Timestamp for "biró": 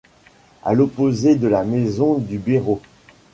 2.39-2.81